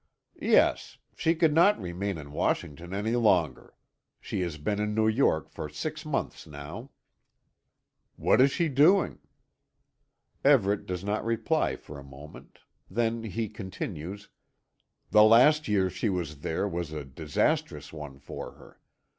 "Yes. 0.41 0.97
She 1.15 1.35
could 1.35 1.53
not 1.53 1.79
remain 1.79 2.17
in 2.17 2.31
Washington 2.31 2.91
any 2.91 3.15
longer. 3.15 3.75
She 4.19 4.41
has 4.41 4.57
been 4.57 4.79
in 4.79 4.95
New 4.95 5.07
York 5.07 5.47
for 5.51 5.69
six 5.69 6.07
months 6.07 6.47
now." 6.47 6.89
"What 8.15 8.41
is 8.41 8.49
she 8.49 8.67
doing?" 8.67 9.19
Everet 10.43 10.87
does 10.87 11.03
not 11.03 11.23
reply 11.23 11.75
for 11.75 11.99
a 11.99 12.03
moment; 12.03 12.57
then 12.89 13.21
he 13.25 13.47
continues: 13.47 14.29
"The 15.11 15.21
last 15.23 15.67
year 15.67 15.87
she 15.91 16.09
was 16.09 16.39
there 16.39 16.67
was 16.67 16.91
a 16.91 17.05
disastrous 17.05 17.93
one 17.93 18.17
for 18.17 18.53
her. 18.53 18.79